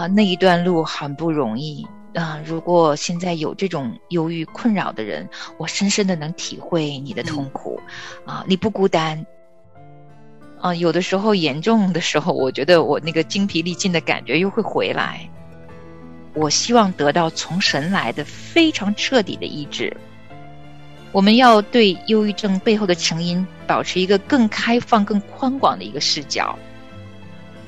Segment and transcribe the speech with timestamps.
[0.00, 2.40] 啊，那一段路很不容易啊。
[2.42, 5.28] 如果现在有这种忧郁困扰的人，
[5.58, 7.78] 我深深的能体会你的痛苦
[8.24, 9.26] 啊，你不孤单。
[10.58, 15.28] 啊，有的时候严重的时候，我觉得我那个精疲力尽的感觉又会回来。
[16.32, 19.94] 我希望得到从神来的非常彻底的医治。
[21.12, 26.58] 我们要对忧郁症背后的成因保持一个更开放、更宽广的一个视角。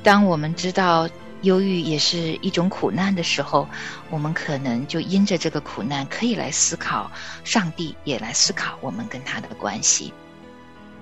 [0.03, 1.07] 当我们知道
[1.43, 3.69] 忧郁也是一种苦难的时候，
[4.11, 7.11] 我们可能就因着这个苦难，可以来思考
[7.45, 10.13] 上帝，也来思考我们跟他的关系。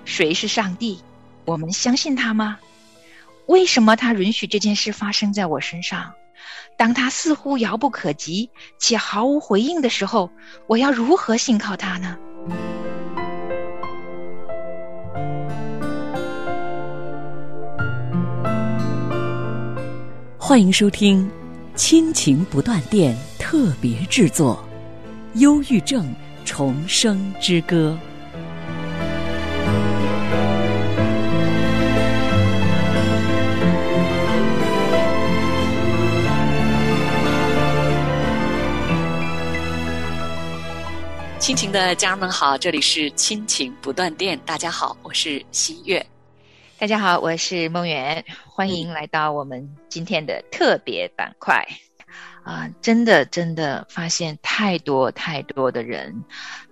[0.03, 1.01] 谁是上帝？
[1.45, 2.59] 我们相信他吗？
[3.47, 6.13] 为什么他允许这件事发生在我身上？
[6.77, 8.49] 当他似乎遥不可及
[8.79, 10.31] 且毫无回应的时候，
[10.65, 12.17] 我要如何信靠他呢？
[20.51, 21.25] 欢迎收听
[21.77, 24.61] 《亲情不断电》特别制作，
[25.39, 27.97] 《忧郁症重生之歌》。
[41.39, 44.37] 亲情的家人们好，这里是亲情不断电。
[44.45, 46.05] 大家好，我是新月。
[46.81, 48.25] 大家好，我是梦圆。
[48.47, 51.63] 欢迎来到我们今天的特别板块。
[52.43, 56.23] 啊，真的真的发现太多太多的人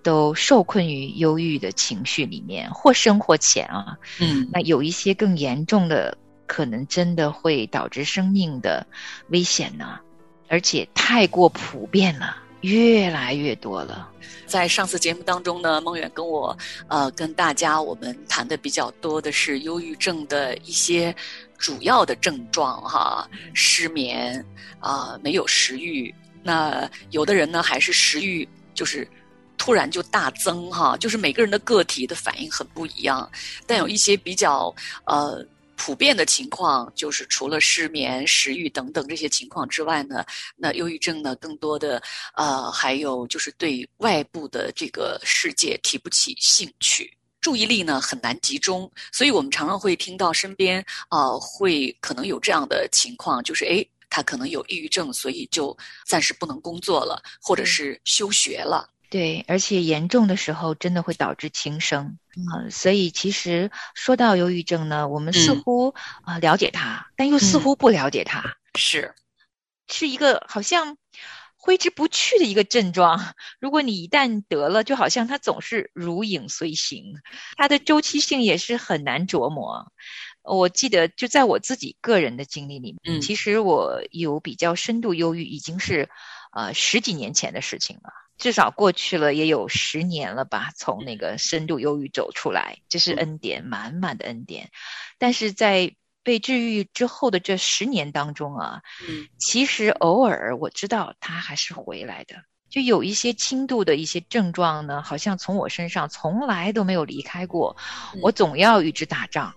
[0.01, 3.99] 都受困于忧郁的情绪里面，或深或浅啊。
[4.19, 8.87] 嗯，那有一些更严重的，可能真的会导致生命的
[9.27, 9.99] 危险呢，
[10.47, 12.35] 而且太过普遍了。
[12.61, 14.09] 越来越多了。
[14.45, 16.57] 在上次节目当中呢，梦远跟我
[16.87, 21.15] 呃跟大家我们谈的比较多的是忧郁症的一些
[21.57, 24.43] 主要的症状哈，失眠
[24.79, 26.13] 啊，没有食欲。
[26.41, 29.07] 那有的人呢，还是食欲就是
[29.57, 33.29] 突然就大增哈，就是每个人的个体的反应很不一样，
[33.67, 34.73] 但有一些比较
[35.05, 35.45] 呃。
[35.79, 40.25] 普遍的情况就是，除了失眠、食欲等等这些情况之外呢，
[40.57, 42.03] 那忧郁症呢，更多的
[42.35, 55.75] 呃，还有就是对外部的这个世界提不起兴趣，注意力呢很难集中，所以我们常常会听到身边啊，会可能有这样的情况，就是诶，他可能有抑郁症，所以就
[56.05, 58.87] 暂时不能工作了，或者是休学了。
[59.09, 62.19] 对，而且严重的时候真的会导致轻生
[62.51, 62.69] 啊！
[62.69, 69.15] 所以其实说到忧郁症呢，我们似乎啊了解它，但又似乎不了解它， 是
[69.87, 70.95] 是一个好像
[71.57, 73.33] 挥之不去的一个症状。
[73.59, 77.15] 如果你一旦得了，就好像它总是如影随形，
[77.57, 79.91] 它的周期性也是很难琢磨。
[80.43, 86.09] 我记得就在我自己个人的经历里面，其实我有比较深度忧郁，已经是
[86.53, 88.13] 呃十几年前的事情了。
[88.39, 94.71] 至少过去了也有十年了吧，从那个深度忧郁走出来，这是恩典，满满的恩典。
[95.17, 98.81] 但是在被治愈之后的这十年当中啊，
[99.37, 102.35] 其实偶尔我知道他还是回来的，
[102.69, 107.75] 就有一些轻度的一些症状呢，好像从我身上从来都没有离开过，
[108.21, 109.53] 我总要与之打仗。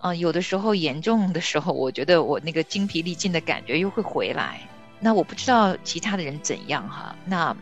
[0.00, 4.60] 啊，有的时候严重的时候，我觉得我那个精疲力尽的感觉又会回来。
[4.98, 7.56] 那我不知道其他的人怎样哈，那。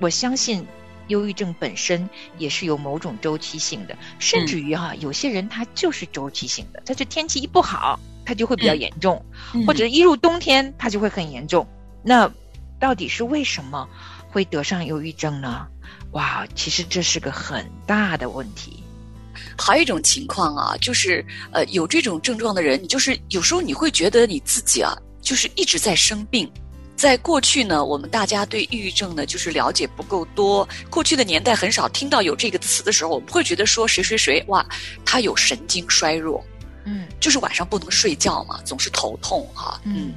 [0.00, 0.66] 我相信，
[1.08, 9.24] 忧郁症本身也是有某种周期性的，甚至于哈，有些人他就是周期性的，他这天气一不好，他就会比较严重，
[9.66, 11.66] 或者一入冬天他就会很严重。
[12.02, 12.30] 那
[12.80, 13.88] 到底是为什么
[14.28, 15.66] 会得上忧郁症呢？
[16.12, 18.82] 哇，其实这是个很大的问题。
[19.58, 26.50] 还有一种情况啊，就是呃，有这种症状的人，你就是有时候你会觉得你自己啊，就是一直在生病。
[26.96, 30.66] 在过去呢，我们大家对抑郁症呢就是了解不够多。
[30.88, 34.64] 过去的年代很少听到有这个词的时候，我们会觉得说谁谁谁哇，
[35.04, 36.42] 他有神经衰弱，
[36.84, 40.12] 嗯，就是晚上不能睡觉嘛，总是头痛哈，嗯，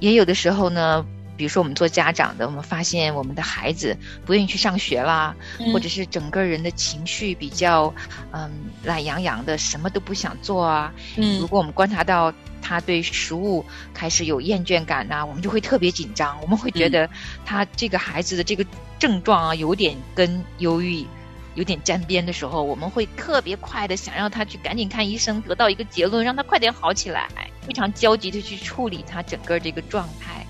[0.00, 1.04] 也有的时候呢。
[1.38, 3.96] 比如说，我们做家长的，我们发现我们的孩子
[4.26, 5.34] 不愿意去上学啦，
[5.72, 7.94] 或者是整个人的情绪比较
[8.32, 8.50] 嗯
[8.82, 10.92] 懒洋洋的，什么都不想做啊。
[11.16, 13.64] 嗯，如果我们观察到他对食物
[13.94, 16.36] 开始有厌倦感呐，我们就会特别紧张。
[16.42, 17.08] 我们会觉得
[17.46, 18.66] 他这个孩子的这个
[18.98, 21.06] 症状啊，有点跟忧郁
[21.54, 27.28] 有点沾边的时候，我们会特别快的想让他去赶紧看医生，得到一个结论，让他快点好起来，
[27.64, 30.44] 非常焦急的去处理他整个这个状态。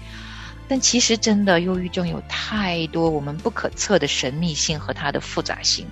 [0.69, 5.87] 但其实，真的忧郁症有太多我们不可测的神秘性和它的复杂性，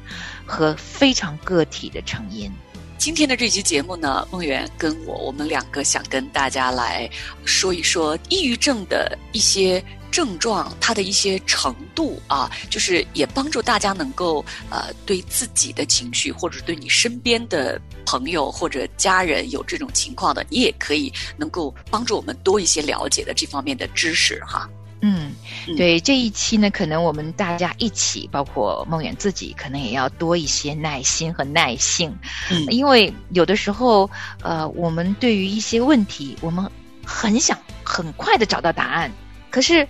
[0.45, 2.53] 和非常个体的成因。
[2.99, 7.09] 今天的这期节目呢，梦圆跟我，我们两个想跟大家来
[7.45, 9.83] 说一说抑郁症的一些
[10.17, 24.67] 症状，它的一些程度啊，就是也帮助大家能够呃，对自己的情绪，或者对你身边的朋友或者家人有这种情况的，你也可以能够帮助我们多一些了解的这方面的知识哈。
[25.03, 25.33] 嗯，
[25.77, 32.11] 对这一期呢，可能我们大家一起，包括梦远自己，可能也要多一些耐心和耐性，
[32.51, 34.09] 嗯，因为有的时候，
[34.41, 36.67] 呃，我们对于一些问题，我们
[37.05, 39.13] 很想很快的找到答案，
[39.51, 39.87] 可是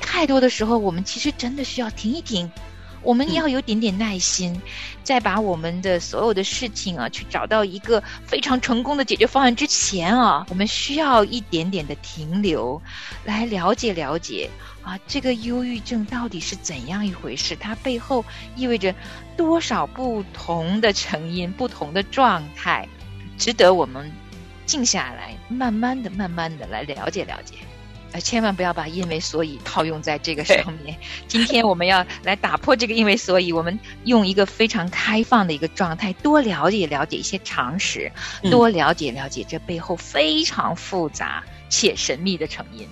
[0.00, 2.50] 太多的时候，我们其实真的需要停一停。
[3.02, 4.60] 我们要有点点耐心，
[5.04, 12.82] 在把我们的所有的事情啊，去找到一个非常成功的解决方案之前啊，我们需要一点点的停留，
[13.24, 14.50] 来了解了解
[14.82, 17.54] 啊，这个忧郁症到底是怎样一回事？
[17.54, 18.24] 它背后
[18.56, 18.92] 意味着
[19.36, 22.88] 多少不同的成因、不同的状态，
[23.38, 24.10] 值得我们
[24.64, 27.54] 静下来，慢慢的、慢慢的来了解了解。
[28.20, 30.96] 千万不要把因为所以套用在这个上面。
[31.28, 38.10] 今天我们要来打破这个因为所以，我们用一个非常开放的一个状态，多了解了解一些常识，
[38.50, 42.88] 多了解了解这背后非常复杂且神秘的成因。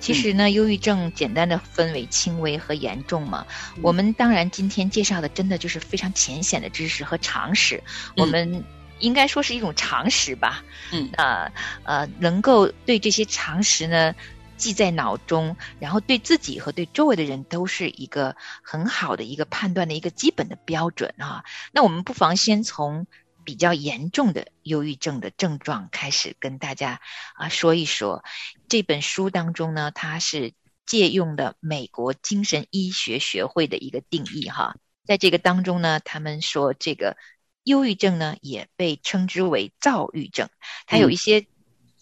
[0.00, 3.44] 其实呢，忧郁症简单的分为轻微和严重嘛。
[3.82, 7.82] 我们当然今天介绍的真的就是非常浅显的知识和常识，
[8.16, 8.62] 我们
[9.00, 10.62] 应该说是一种常识吧。
[10.92, 11.50] 嗯，呃
[11.82, 14.14] 呃，能够对这些常识呢。
[14.58, 21.44] 记在脑中，然后对自己和对周围的人都是一个很好的一个判断的一个基本的标准啊。
[21.72, 23.06] 那我们不妨先从
[23.44, 27.00] 比较严重的忧郁症的症状开始跟大家
[27.36, 28.22] 啊说一说。
[28.68, 30.52] 这本书当中呢，它是
[30.84, 34.76] 借用的美国精神医学学会的一个定义哈。
[35.06, 37.16] 在这个当中呢，他们说这个
[37.64, 40.50] 忧郁症呢也被称之为躁郁症，
[40.86, 41.46] 它有一些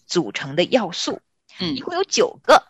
[0.05, 1.21] 组成的要素。
[1.59, 2.61] 嗯，一共有九个，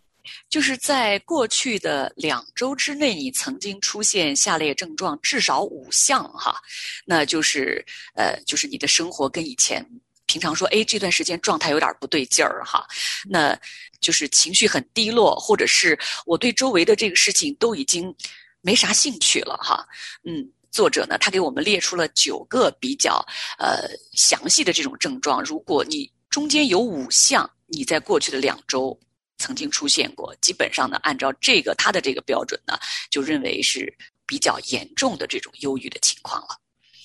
[0.49, 6.57] 就是在过去的两周之内，你曾经出现下列症状至少五项哈，
[7.05, 7.83] 那就是
[8.15, 9.85] 呃，就是你的生活跟以前
[10.25, 12.87] 平常说，哎，这段时间状态有点不对劲儿哈，
[13.29, 13.57] 那
[13.99, 18.13] 就是情绪很低落，或者是我对周围的这个事情都已经
[18.61, 19.85] 没啥兴趣了哈，
[20.23, 23.25] 嗯，作者呢，他给我们列出了九个比较
[23.59, 27.49] 呃详细的这种症状，如果你中间有五项。
[27.67, 28.97] 你在过去的两周
[29.37, 32.79] 曾经出现过，基本上呢，按照这个他的这个标准呢，
[33.11, 36.59] 就认为是比较严重的这种忧郁的情况了。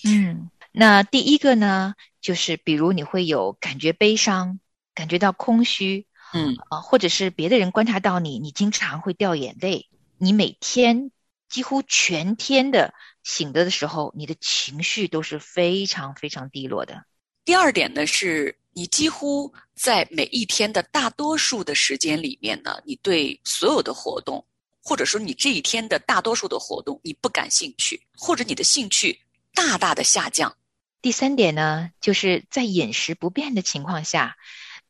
[0.04, 4.60] 嗯，那第一个呢，就是比如你会有感觉悲伤，
[4.94, 11.10] 感觉到空虚，嗯啊，或者是别的人观察到你，你经常会掉眼泪，你每天
[11.48, 17.04] 几乎全天的醒着的时候，你的情绪都是非常非常低落的。
[17.44, 18.56] 第二点呢是。
[18.74, 24.44] 你几乎在每一天的大多数的时间里面呢，你对所有的活动，
[24.82, 29.20] 或者说你这一天的大多数的活动，你不感兴趣，或者你的兴趣
[29.54, 30.56] 大大的下降。
[31.02, 34.36] 第三点呢，就是在饮食不变的情况下，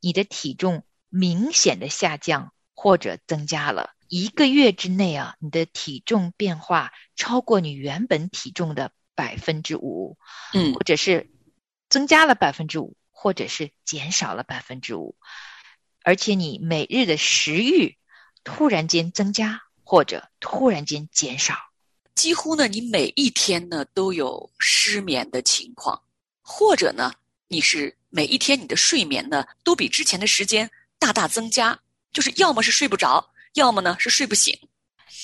[0.00, 3.90] 你的体重明显的下降或者增加了。
[4.08, 10.18] 一个月之内啊，你的体重变化超过你原本体重的百分之五，
[10.52, 11.30] 嗯，或者是
[11.88, 12.94] 增加了百分之五。
[13.14, 15.14] 或者是减少了百分之五，
[16.02, 17.96] 而且你每日的食欲
[18.42, 21.54] 突然间增加或者突然间减少，
[22.16, 26.02] 几乎呢，你每一天呢都有失眠的情况，
[26.40, 27.12] 或者呢，
[27.46, 31.78] 你是每一天你的睡眠呢都比之前的时间大大增加，
[32.12, 34.58] 就是要么是睡不着，要么呢是睡不醒。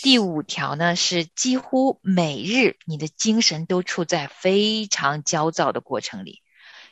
[0.02, 6.42] 第五条呢是几乎每日你的精神都处在非常焦躁的过程里，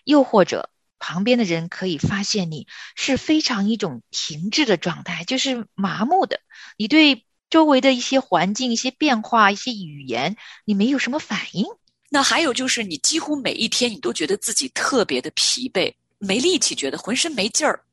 [0.03, 0.71] 又或者。
[0.99, 6.41] 旁边的人可以发现你是非常一种停滞的状态，就是麻木的。
[6.77, 11.67] 你对周围的一些环境、一些变化、一些语言，你没有什么反应。
[12.09, 17.85] 那还有就是，你几乎每一天你都觉得自己特别的疲惫，没力气，觉得浑身没劲儿。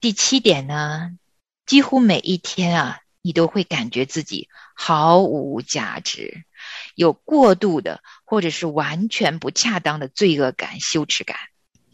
[0.00, 1.10] 第七点呢，
[1.66, 6.44] 几乎每一天啊，你都会感觉自己毫无价值，
[6.94, 11.36] 有过度的或者是完全不恰当的罪恶感、羞耻感。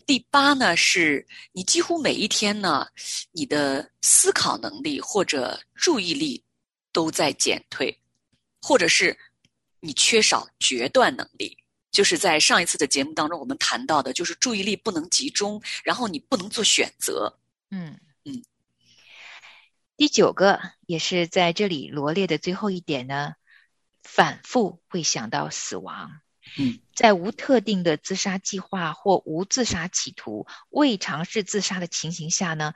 [0.06, 2.86] 第八呢，是你几乎每一天呢，
[3.32, 6.44] 你的思考能力或者注意力
[6.92, 8.00] 都在减退，
[8.62, 9.18] 或者是
[9.80, 11.58] 你缺少决断能力。
[11.90, 17.38] 就是在上一次的节目当中，我们谈到的，就是注意力不能集中，然后你不能做选择。
[17.70, 18.44] 嗯嗯。
[19.96, 23.32] 第九个也是在这里罗列的最后一点呢，
[24.02, 26.20] 反复会想到死亡。
[26.58, 32.72] 嗯，在无特定的自杀计划或无自杀企图、未尝试自杀的情形下呢，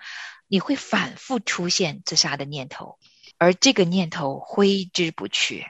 [0.48, 2.98] 你会反复出现自杀的念头，
[3.38, 5.66] 而这个念头挥之不去。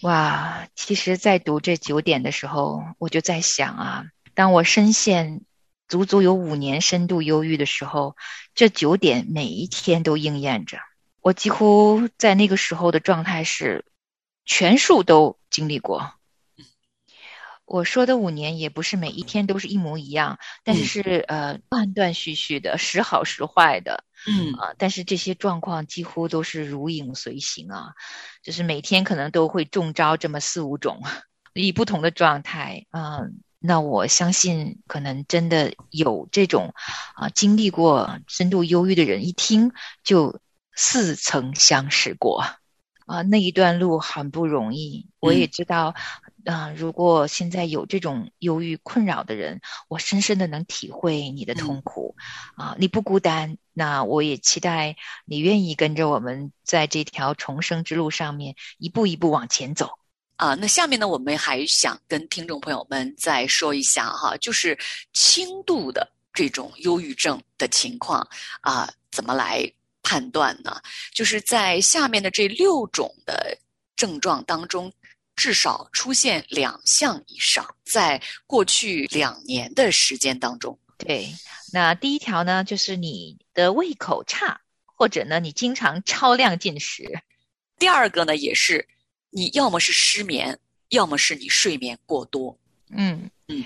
[0.00, 4.04] 哇，其实，在读这九点的时候，我就在想啊，
[4.34, 5.42] 当我深陷
[5.86, 8.16] 足足有五年深度忧郁的时候，
[8.54, 10.78] 这九点每一天都应验着。
[11.20, 13.84] 我几乎在那个时候的状态是，
[14.44, 16.14] 全数都经历过。
[17.64, 24.04] 我说的五年也不是每一天都是一模一样，但是是呃断断续续的，时好时坏的。
[24.24, 27.92] 嗯啊，但是这些状况几乎都是如影随形啊，
[28.42, 31.02] 就是每天可能都会中招这么四五种，
[31.54, 33.20] 以不同的状态啊。
[33.58, 36.72] 那我相信，可能真的有这种
[37.14, 39.72] 啊经历过深度忧郁的人，一听
[40.04, 40.40] 就
[40.74, 42.44] 似曾相识过
[43.06, 43.22] 啊。
[43.22, 45.94] 那一段路很不容易，我也知道。
[46.44, 52.16] 啊，如果现在有这种忧郁困扰的人，我深深的能体会你的痛苦，
[52.56, 53.56] 啊，你不孤单。
[53.72, 59.90] 那我也期待你愿意跟着我们在这条重生之路上面一步一步往前走。
[60.36, 64.76] 啊，那下面呢，我们还想跟听众朋友们再说一下哈，就是
[65.12, 68.26] 轻度的这种忧郁症的情况
[68.62, 69.70] 啊，怎么来
[70.02, 70.80] 判断呢？
[71.14, 73.56] 就是在下面的这六种的
[73.94, 74.92] 症状当中。
[75.34, 80.78] 至少出现两项以上，在过去两年的时间当中。
[80.98, 81.34] 对，
[81.72, 87.22] 那第一条呢，就是你的胃口差，或者呢，你经常超量进食。
[87.78, 88.88] 第二个呢，也是
[89.30, 90.60] 你要么是失眠，
[90.90, 92.56] 要么是你睡眠过多。
[92.90, 93.64] 嗯嗯。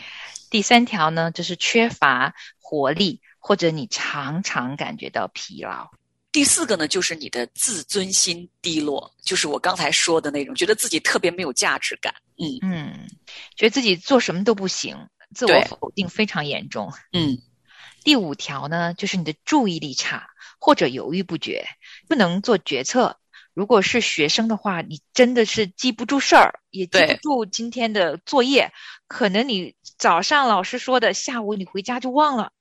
[0.48, 5.90] 第三条呢，就是缺乏活力，或者你常常感觉到疲劳。
[6.36, 12.14] 第四个呢，就是你的自尊心低落，就是我刚才说的那种，觉得自己特别没有价值感。
[12.36, 13.08] 嗯嗯，
[13.56, 14.98] 觉得自己做什么都不行，
[15.34, 16.92] 自我否定非常严重。
[17.14, 17.38] 嗯，
[18.04, 20.28] 第五条呢，就是你的注意力差
[20.60, 21.64] 或者犹豫不决，
[22.06, 23.18] 不能做决策。
[23.54, 28.74] 如果是学生的话，你真的是记不住事儿，也记不住今天的作业，
[29.08, 32.52] 可能你早上老师说的，下午你回家就忘了。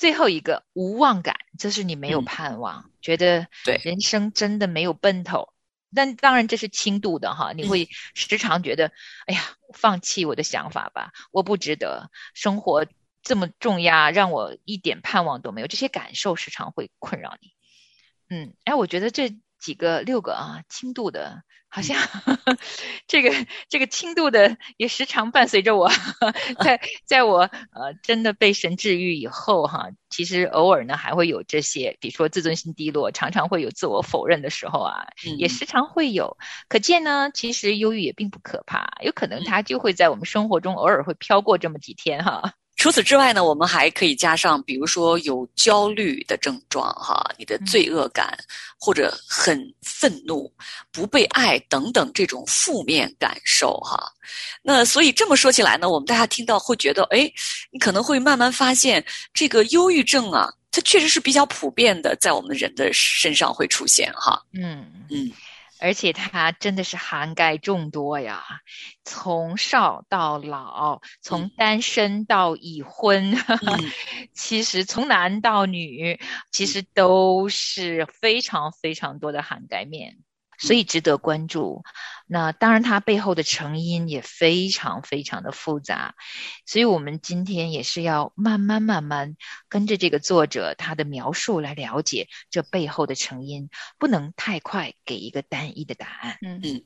[0.00, 5.52] 最后一个无望感，就是你没有盼望，觉得对人生真的没有奔头。
[5.94, 8.92] 但当然这是轻度的哈，你会时常觉得，
[9.26, 9.42] 哎呀，
[9.74, 12.86] 放弃我的想法吧，我不值得，生活
[13.22, 15.66] 这么重压，让我一点盼望都没有。
[15.66, 17.52] 这些感受时常会困扰你。
[18.30, 21.42] 嗯，哎，我觉得这几个六个啊，轻度的。
[21.72, 21.96] 好像
[23.06, 23.30] 这个
[23.68, 25.88] 这个轻度的也时常伴随着我，
[26.64, 35.06] 在在我呃真的被神治愈以后哈，其实偶尔呢还会有这些，比如说自尊心低落，常常会有自我否认的时候啊，
[35.38, 36.36] 也时常会有。
[36.68, 42.54] 可见呢，其实忧郁也并不可怕，有可能它就会在我们生活中偶尔会飘过这么几天哈。
[42.80, 48.38] 除此之外呢，我们还可以加上，比如说有焦虑的症状，哈，你的罪恶感
[48.78, 50.50] 或者很愤怒、
[50.90, 54.10] 不被爱等等这种负面感受，哈。
[54.62, 57.30] 那所以这么说起来呢，我们大家听到会觉得，哎，
[57.70, 64.42] 你可能会慢慢发现，这个忧郁症啊，它确实是比较普遍的，在我们人的身上会出现，哈。
[64.54, 65.30] 嗯嗯。
[65.80, 68.44] 而且它真的是涵盖众多呀，
[69.02, 73.34] 从少到老，从单身到已婚，
[74.34, 76.20] 其实从男到女，
[76.52, 80.18] 其实都是非常非常多的涵盖面，
[80.60, 81.82] 所以值得关注。
[82.32, 86.14] 那当然，它背后的成因也非常非常的复杂，
[86.64, 89.34] 所以我们今天也是要慢慢慢慢
[89.68, 96.38] 跟着这个作者他的描述来了解这背后的成因，不能太快给一个单一的答案。
[96.40, 96.84] 嗯嗯，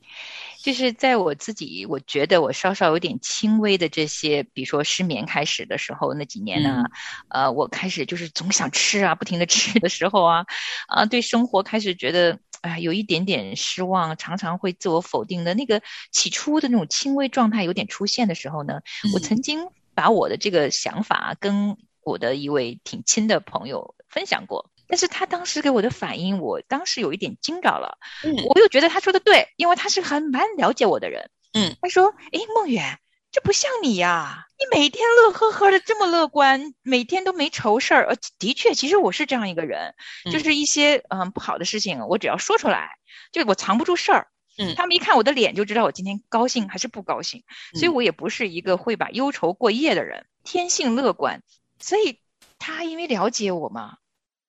[0.63, 6.85] 就是在我自己我觉得我稍稍有点轻微的这些，比如说失眠开始的时候那几年呢，
[7.29, 10.45] 呃，我开始就是总想吃啊，不停的吃的时候啊，
[10.87, 12.39] 啊，对生活开始觉得。
[12.65, 18.81] 哎，有一点点失望，常常会自我否定的那个起初的那种轻微状态有点出现的时候呢，
[19.13, 32.97] 我曾经把我的这个想法跟我的一位挺亲的朋友分享过，但是他当时给我的反应，我当时有一点惊着了，嗯，我又觉得他说的对，因为他是很蛮了解我的人，嗯，他说，哎，梦远。
[33.35, 34.47] 这不像你呀！
[34.57, 38.07] 你每天乐呵呵的，这么乐观，每天都没愁事儿。
[38.07, 39.93] 呃，的确，其实我是这样一个人，
[40.31, 42.91] 就是一些嗯不好的事情，我只要说出来，
[43.33, 44.27] 就我藏不住事儿。
[44.57, 51.43] 嗯，他们一看我的脸就知道我今天高兴还是不高兴，所以我也不是一个会把忧愁过夜的人，天性乐观。
[51.77, 52.21] 所以
[52.57, 53.97] 他因为了解我嘛，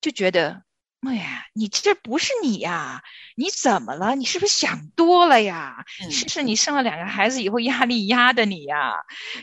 [0.00, 0.62] 就觉得
[1.06, 3.04] 梦远，你这不是你呀？
[3.36, 4.16] 你怎么了？
[4.16, 5.84] 你是不是想多了呀？
[6.10, 8.94] 是不是你生了两个孩子以后压力压的你呀？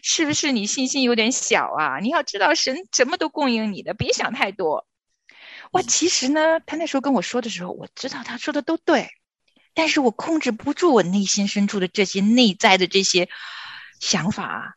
[0.03, 1.99] 是不是你信心有点小啊？
[1.99, 4.85] 你要知道，神什么都供应你的，别想太多。
[5.71, 9.09] 哇，其实呢，他那时候跟我说的时候，我知道他说的都对，
[9.73, 13.29] 但是我控制不住我内心深处的这些内在的这些
[14.01, 14.75] 想法。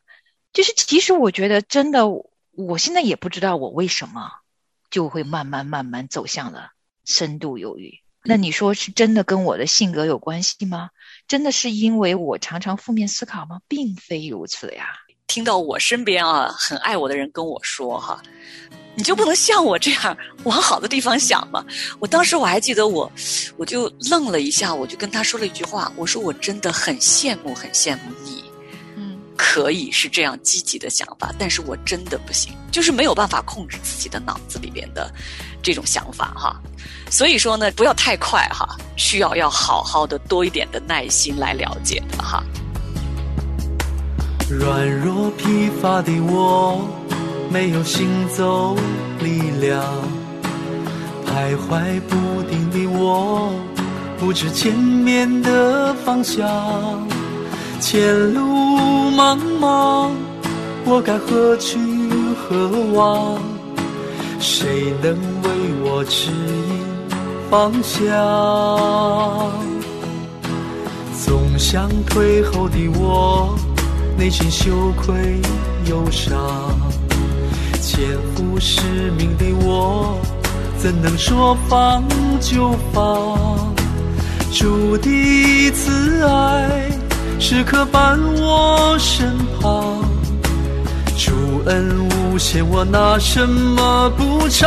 [0.52, 2.06] 就是其实我觉得真的，
[2.52, 4.30] 我现在也不知道我为什么
[4.88, 6.70] 就会慢慢慢慢走向了
[7.06, 7.94] 深度忧郁。
[8.22, 10.90] 那你说是真的跟我的性格有关系吗？
[11.26, 13.60] 真的是因为我常常负面思考吗？
[13.66, 14.88] 并非如此呀。
[15.26, 18.22] 听到我身边啊很爱我的人跟我说哈。
[18.98, 21.62] 你就不能像我这样往好的地方想吗？
[21.98, 23.10] 我当时我还记得我，
[23.58, 28.55] 我就愣了一下，我就跟他说了一句话，我说我真的很羡慕，很羡慕你，嗯，
[29.56, 35.10] 可以是这样积极的想法，但是我真的不行，就是没有办法控制自己的脑子里边的
[35.62, 36.60] 这种想法哈。
[37.10, 42.44] 所以说呢，不要太快哈，需要要好好的多一点的耐心来了解的哈。
[44.50, 46.86] 软弱疲乏的我。
[47.48, 48.76] 没有行走
[49.20, 49.82] 力量，
[51.24, 53.54] 徘徊不定的我，
[54.18, 56.44] 不知前面的方向。
[57.80, 58.40] 前路
[59.10, 60.10] 茫茫，
[60.84, 61.78] 我该何去
[62.34, 63.38] 何往？
[64.40, 65.50] 谁能为
[65.84, 66.84] 我指引
[67.50, 69.52] 方向？
[71.24, 73.54] 总想退后的我，
[74.16, 75.40] 内心羞愧
[75.88, 76.36] 忧伤。
[77.80, 78.00] 肩
[78.34, 80.18] 负使命的我，
[80.78, 82.02] 怎能说放
[82.40, 83.74] 就放？
[84.52, 86.90] 主的慈爱
[87.38, 90.02] 时刻伴我身旁，
[91.16, 94.66] 主恩无限，我拿什么补偿？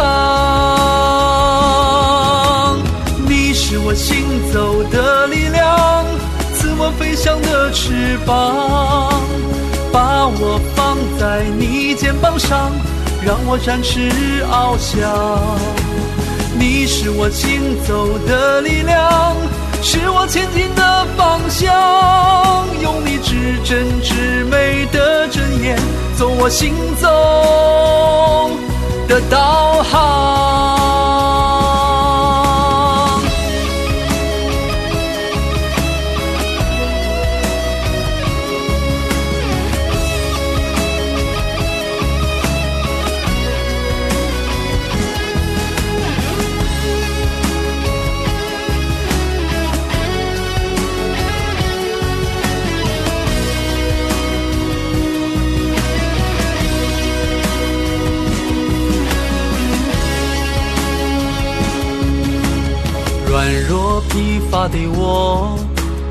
[3.28, 4.16] 你是我行
[4.54, 6.06] 走的力量，
[6.54, 9.22] 赐我飞翔的翅膀，
[9.92, 12.72] 把我放在你肩膀上。
[13.22, 14.10] 让我展翅
[14.50, 15.04] 翱翔，
[16.58, 19.36] 你是我行走的力量，
[19.82, 21.74] 是我前进的方向。
[22.82, 25.78] 用你至真至美的真言，
[26.18, 27.08] 做我行走
[29.08, 30.99] 的导航。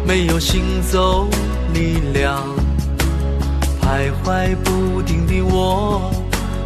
[0.08, 1.28] 没有行走
[1.74, 2.40] 力量；
[3.82, 6.10] 徘徊不定的我，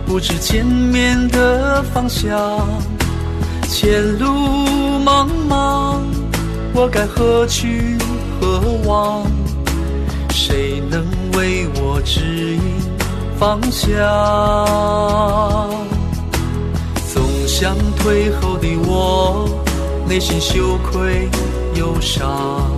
[0.07, 2.39] 不知前面的方向。
[3.69, 4.29] 前路
[5.05, 5.99] 茫茫，
[6.73, 7.99] 我该何去
[8.41, 9.27] 何往？
[10.31, 11.05] 谁能
[11.37, 12.21] 为我指
[12.55, 12.61] 引
[13.41, 13.91] 方向？
[17.13, 19.49] 总想退后的我。
[20.09, 21.29] 内心羞愧
[21.75, 22.71] 忧伤，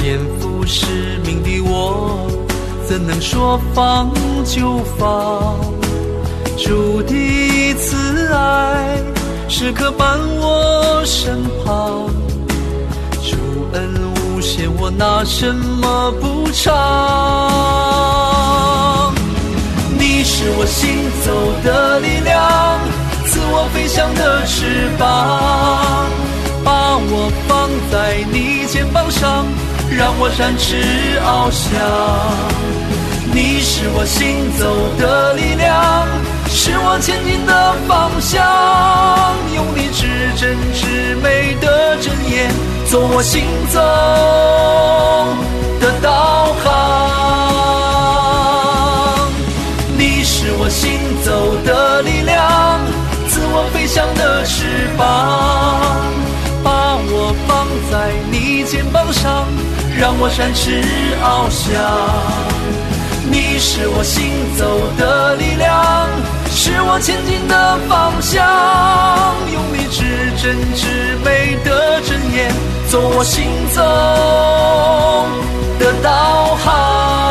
[0.00, 0.86] 肩负使
[1.26, 2.30] 命的我，
[2.86, 4.08] 怎能说放
[4.44, 5.58] 就放？
[6.56, 9.02] 主的慈爱
[9.48, 12.08] 时刻伴我身旁，
[13.20, 13.36] 主
[13.72, 16.72] 恩无限，我拿什么补偿？
[19.98, 21.32] 你是我行走
[21.64, 22.78] 的力量。
[23.26, 26.08] 赐我飞翔的翅膀，
[26.64, 29.44] 把我放在你肩膀上，
[29.90, 31.68] 让我展翅翱翔。
[33.32, 36.08] 你是我行走的力量，
[36.48, 38.42] 是我前进的方向。
[39.54, 42.50] 用你至真至美的真言，
[42.88, 43.80] 做我行走
[45.80, 46.66] 的导航。
[49.96, 52.80] 你是我行走的力量。
[53.28, 55.06] 自我飞翔的翅膀，
[57.46, 59.46] 放在你肩膀上，
[59.98, 60.82] 让我展翅
[61.22, 61.72] 翱翔。
[63.30, 66.08] 你是我行走的力量，
[66.50, 68.42] 是我前进的方向。
[69.52, 72.50] 用你至真至美的真言，
[72.90, 73.82] 做我行走
[75.78, 77.27] 的导航。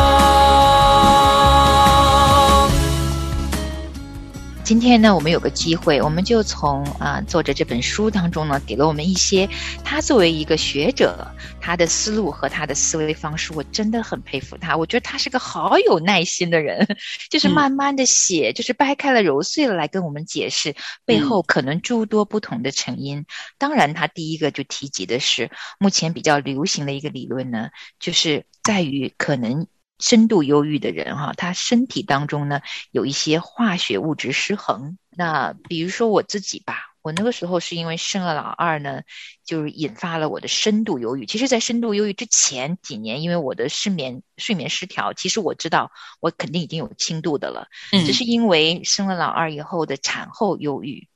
[4.68, 5.00] 今天。
[5.00, 9.48] 呢，我们有个机会，我们就从啊作者这本书当中呢，给了我们一些
[9.82, 11.26] 他作为一个学者，
[11.58, 14.76] 他的思路和他的思维方式，我真的很佩服他。
[14.76, 16.86] 我觉得他是个好有耐心的人，
[17.30, 20.74] 就是慢慢的写，就是掰开了揉碎了来跟我们解释
[21.06, 23.24] 背后可能诸多不同的成因。
[23.56, 29.66] 当然，他第一个就提及的是目前比较流行的一个理论呢，就是在于可能。
[29.98, 34.96] 深度忧郁的人，哈，他身体当中呢有一些化学物质失衡。
[35.10, 39.02] 那比如说我自己吧，我那个时候是因为生了老二呢，
[39.44, 41.26] 就是引发了我的深度忧郁。
[41.26, 47.66] 其实，在深度忧郁之前几年，因为我的失眠、睡眠失调，其实我知道我肯定已经有轻度的了。
[47.90, 51.08] 嗯，只是因为生了老二以后的产后忧郁，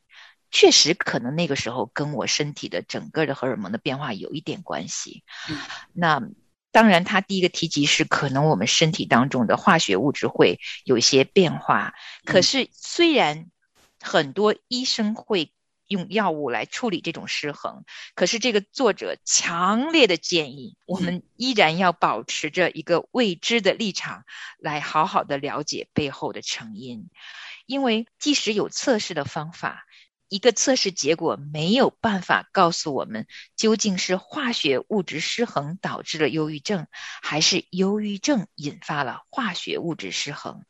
[0.50, 5.22] 确实可能那个时候跟我身体的整个的荷尔蒙的变化有一点关系。
[5.48, 5.56] 嗯，
[5.92, 6.20] 那。
[6.72, 11.92] 当然，他第一个提及是可能我们身体当中的化学物质会有一些变化。
[12.24, 13.50] 可是，虽然
[14.00, 15.52] 很多医生会
[15.86, 24.24] 用药物来处理这种失衡，可是这个作者强烈的建议，我们依然要保持着一个未知的立场，
[24.58, 27.10] 来好好的了解背后的成因，
[27.66, 29.84] 因为即使有测试的方法。
[30.32, 36.86] 一个测试结果没有办法告诉我们究竟是化学物质失衡导致了忧郁症，
[37.20, 40.64] 还是忧郁症引发了化学物质失衡。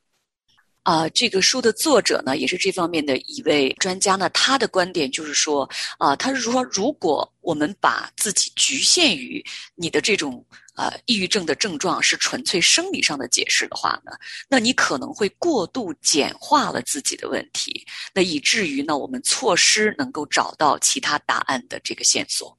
[0.83, 4.29] 啊，这个书的作者呢，也是这方面的一位专家呢。
[4.31, 5.69] 他的观点就是说，
[5.99, 9.45] 啊，他是说，如果我们把自己局限于
[9.77, 14.11] 你的这种呃抑郁症的症状是纯粹生理上的解释的话呢，
[14.49, 22.57] 那你可能会过度简化了自己的问题，那以至于呢，我们错失能够找到其他答案的这个线索。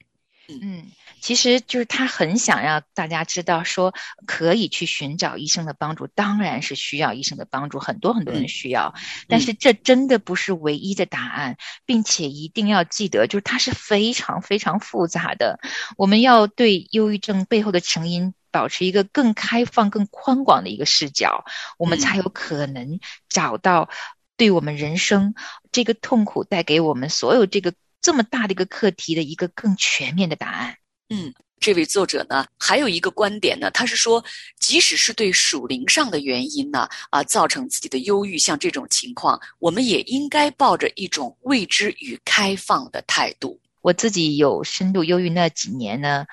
[0.48, 0.86] 嗯。
[1.24, 3.94] 其实就是他很想要大家知道，说
[4.26, 8.92] 可以去寻找医生的帮助，当然是需要医生的帮助，很多很多人需要，
[9.26, 11.56] 但是这真的不是唯一的答案，
[11.86, 15.60] 并且一定要记得，就是它是非常非常复杂的。
[15.96, 21.46] 我们要对忧郁症背后的成因保持一个更开放、更宽广的一个视角，
[21.78, 23.88] 我们才有可能找到
[24.36, 25.34] 对我们人生
[25.72, 30.76] 这个痛苦带给我们所有这个这么大的一个课题的一个更全面的答案。
[31.10, 34.24] 嗯，这位作者呢，还有一个观点呢，他是说，
[34.58, 43.60] 即使是对属灵上的原因呢，啊，造成自己的忧郁，像这种情况，我们也应该抱着一种未知与开放的态度。
[43.82, 46.24] 我自己有深度忧郁那几年呢，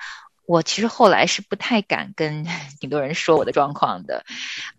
[0.46, 2.46] 我其实后来是不太敢跟
[2.80, 4.24] 挺多人说我的状况的。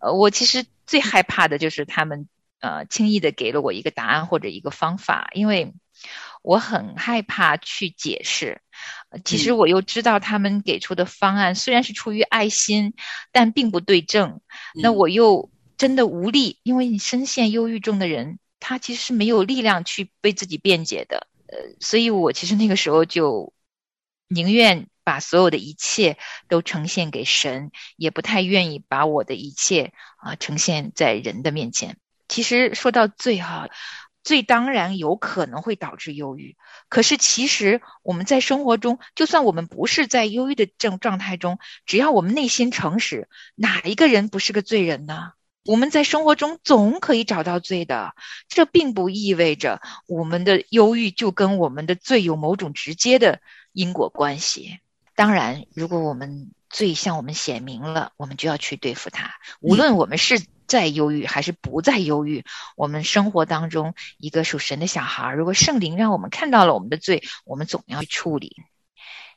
[0.00, 2.28] 呃，我其实最害怕的就是他们
[2.58, 5.72] 呃轻易的给了我一个答案或者一个方法，因为。
[6.42, 8.60] 我很害怕去解释，
[9.24, 12.94] 其实我又知道他们给出的方案虽然是出于爱心，
[13.30, 14.40] 但并不对症。
[14.74, 21.28] 那我又真的无力，因为你深陷忧郁中的人，他其实是没有力量去为自己辩解的。
[21.46, 23.52] 呃，所以我其实那个时候就
[24.28, 26.18] 宁愿把所有的一切
[26.48, 31.98] 都呈现给神，也不太愿意把我的一切啊呈现在人的面前。
[32.28, 33.68] 其实说到最哈。
[34.24, 36.56] 最当然有可能会导致忧郁，
[36.88, 45.32] 可是其实我们在生活中，就算我们不是在忧郁的症状态中，只要我们内心诚实，哪一个人不是个罪人呢？
[45.66, 48.14] 我们在生活中总可以找到罪的，
[48.48, 53.40] 这并不意味着我们的忧郁就跟我们的罪有某种直接的
[53.72, 54.78] 因果关系。
[55.14, 60.42] 当然，如果我们罪向我们显明了，我们就要去对付它，无论我们是。
[60.74, 62.44] 再忧郁还是不再忧郁？
[62.74, 68.56] 我们生活当中一个属神的小孩，如果圣灵让我们看到了我们的罪，我们总要去处理。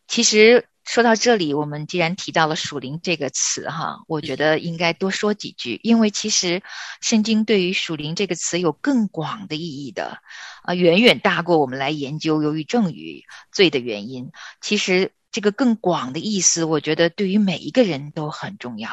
[0.08, 6.64] 其实说到这里，我们既然提到了属灵这个词，哈，我觉得应该多说几句，因为其实
[7.02, 10.18] 圣经对于属灵这个词有更广的意义的，
[10.64, 14.32] 啊，远远大过我们来研究忧郁症与罪的原因。
[14.60, 18.90] 其实这个更广的意思，我觉得对于每一个人都很重要，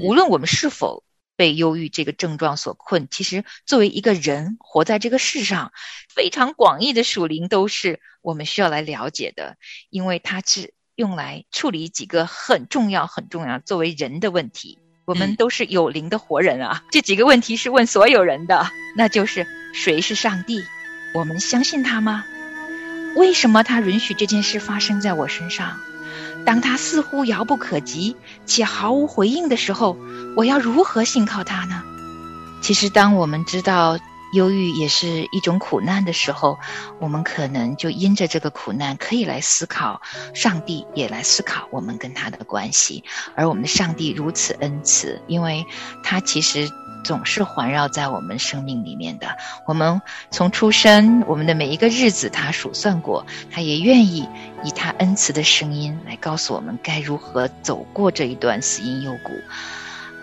[0.00, 1.02] 无论我们是否。
[1.36, 5.72] 被忧郁这个症状所困，其实作为一个人活在这个世上，
[6.08, 9.56] 非常广义的属灵都是我们需要来了解的，
[9.90, 14.78] 因为它是用来处理几个很重要、很重要作为人的问题。
[15.04, 20.62] 我们都是有灵的活人啊，这几个问题是问所有人的，那就是谁是上帝？
[21.12, 22.24] 我们相信他吗？
[23.16, 25.80] 为什么他允许这件事发生在我身上？
[26.46, 29.96] 当他似乎遥不可及且毫无回应的时候，
[30.36, 31.82] 我要如何信靠他呢？
[32.60, 33.98] 其实，当我们知道
[34.34, 36.58] 忧郁也是一种苦难的时候，
[37.00, 40.00] 我们可能就因着这个苦难，可以来思考
[40.32, 43.04] 上帝，也来思考我们跟他的关系。
[43.34, 45.66] 而我们的上帝如此恩慈，因为
[46.02, 46.70] 他其实
[47.02, 49.36] 总是环绕在我们生命里面的。
[49.66, 54.28] 我们从出生，我们的每一个日子，他数算过，他也愿意
[54.64, 59.32] 以他恩慈的声音来告诉我们该如何走过这一段死荫幽谷。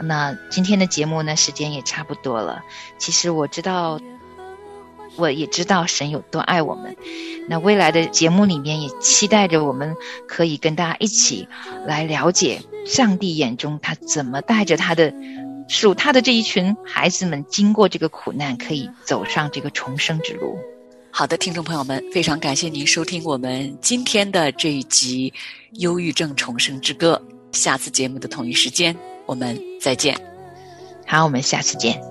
[0.02, 2.62] 那今天的节目呢，时间也差不多了。
[2.98, 4.00] 其实我知道，
[5.18, 6.96] 我也知道神有多爱我们。
[7.50, 11.50] 那未来的节目里面，也期待着我们可以跟大家一起
[11.86, 15.14] 来了解上帝眼中他怎么带着他的
[15.70, 20.58] 属他的这一群孩子们，经过这个苦难，可以走上这个重生之路。
[21.12, 25.32] 好的，听众朋友们，非常感谢您收听我们今天的这一集
[25.80, 27.22] 《忧郁症重生之歌》。
[27.58, 28.96] 下次节目的同一时间。
[29.26, 30.20] 我们再见，
[31.06, 32.02] 好，我们下次见。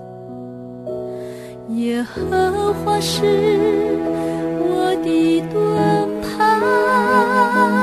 [1.75, 3.25] 耶和华是
[4.57, 7.78] 我的盾牌，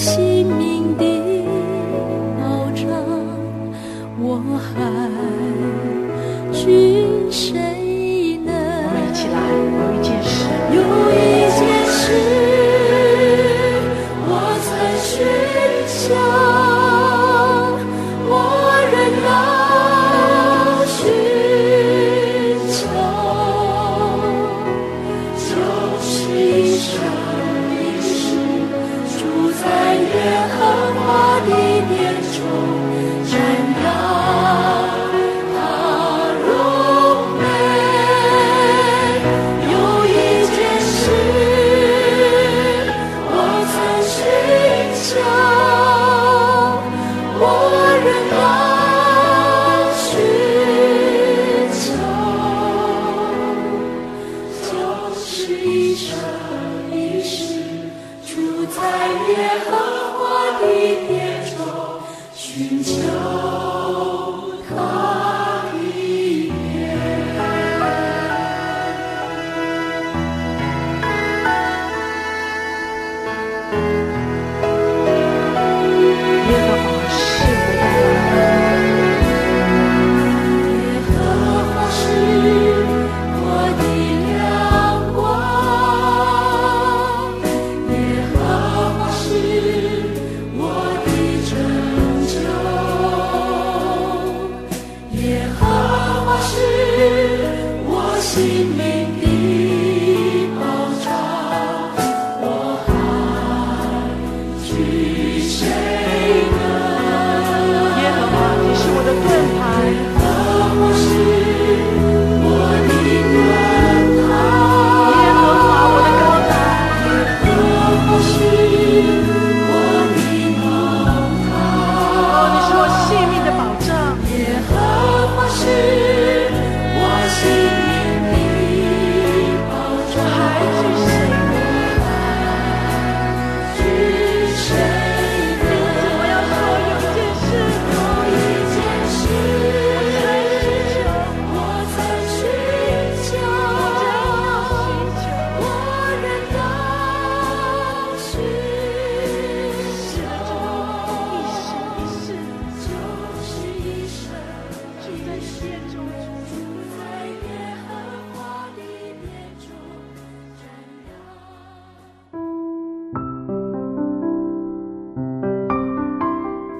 [0.00, 0.69] 我性